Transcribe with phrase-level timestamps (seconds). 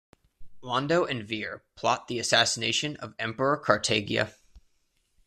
[0.63, 4.33] Londo and Vir plot the assassination of Emperor Cartagia.